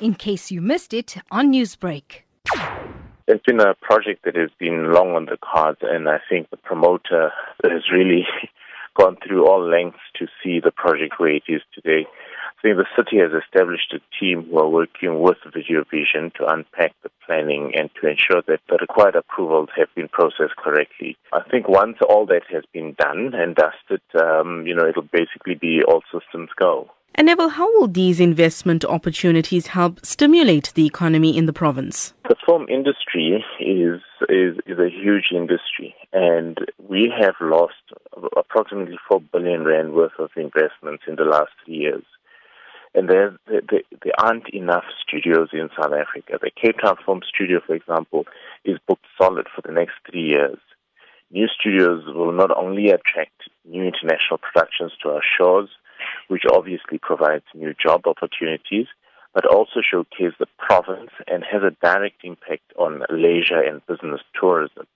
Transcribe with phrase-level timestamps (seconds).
[0.00, 2.22] in case you missed it on Newsbreak.
[3.28, 6.56] It's been a project that has been long on the cards, and I think the
[6.56, 7.32] promoter
[7.64, 8.26] has really
[8.94, 12.06] gone through all lengths to see the project where it is today.
[12.06, 16.92] I think the city has established a team who are working with Videovision to unpack
[17.02, 21.16] the planning and to ensure that the required approvals have been processed correctly.
[21.32, 25.54] I think once all that has been done and dusted, um, you know, it'll basically
[25.54, 26.90] be all systems go.
[27.14, 32.12] And Neville, how will these investment opportunities help stimulate the economy in the province?
[32.28, 37.74] The film industry is, is, is a huge industry, and we have lost
[38.36, 42.04] approximately 4 billion rand worth of investments in the last three years.
[42.94, 46.38] And there, there, there aren't enough studios in South Africa.
[46.40, 48.24] The Cape Town Film Studio, for example,
[48.64, 50.58] is booked solid for the next three years.
[51.30, 55.68] New studios will not only attract new international productions to our shores,
[56.28, 58.86] which obviously provides new job opportunities,
[59.34, 64.86] but also showcases the province and has a direct impact on leisure and business tourism.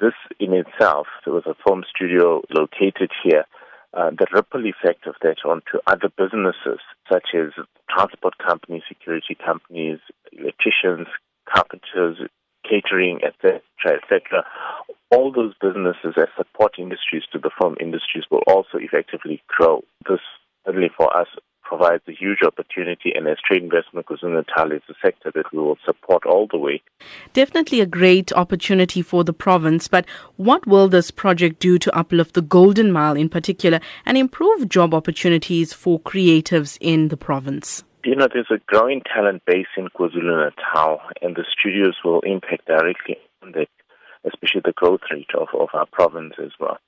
[0.00, 3.44] This in itself, there was a film studio located here,
[3.94, 7.52] uh, the ripple effect of that onto other businesses such as
[7.90, 9.98] transport companies, security companies,
[10.32, 11.08] electricians,
[11.48, 12.18] carpenters,
[12.68, 14.44] catering, etc., etc.
[15.10, 19.82] All those businesses as support industries to the film industries will also effectively grow.
[20.98, 21.28] For us
[21.62, 25.78] provides a huge opportunity, and as Trade Investment KwaZulu-Natal is a sector that we will
[25.84, 26.82] support all the way.
[27.34, 32.34] Definitely a great opportunity for the province, but what will this project do to uplift
[32.34, 37.84] the Golden Mile in particular and improve job opportunities for creatives in the province?
[38.02, 43.18] You know, there's a growing talent base in KwaZulu-Natal, and the studios will impact directly
[43.42, 43.68] on that,
[44.24, 46.78] especially the growth rate of, of our province as well.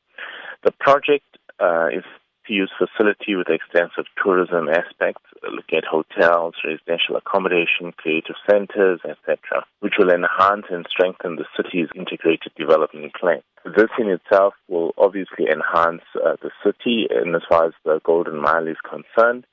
[0.64, 1.26] The project
[1.60, 2.04] uh, is
[2.54, 9.94] use facility with extensive tourism aspects, look at hotels, residential accommodation, creative centers, etc., which
[9.98, 13.42] will enhance and strengthen the city's integrated development plan.
[13.64, 18.40] This in itself will obviously enhance uh, the city and as far as the Golden
[18.40, 19.46] Mile is concerned.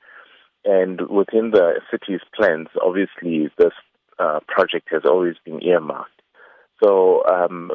[0.64, 3.72] And within the city's plans, obviously this
[4.18, 6.17] uh, project has always been earmarked.
[6.82, 7.72] So um,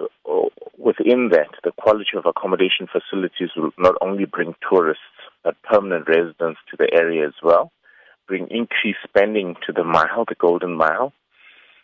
[0.77, 5.03] within that, the quality of accommodation facilities will not only bring tourists
[5.43, 7.71] but permanent residents to the area as well,
[8.27, 11.11] bring increased spending to the mile, the Golden Mile.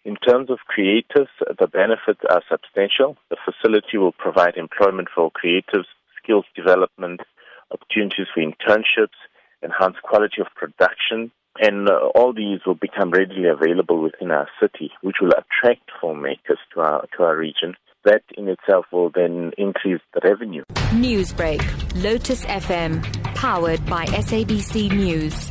[0.05, 1.27] In terms of creatives,
[1.59, 3.17] the benefits are substantial.
[3.29, 5.85] The facility will provide employment for creatives,
[6.23, 7.19] skills development,
[7.71, 9.19] opportunities for internships,
[9.61, 14.91] enhanced quality of production, and uh, all these will become readily available within our city,
[15.01, 17.75] which will attract filmmakers to our to our region.
[18.05, 20.63] That in itself will then increase the revenue.
[20.91, 21.61] Newsbreak,
[22.01, 23.03] Lotus FM,
[23.35, 25.49] powered by SABC News.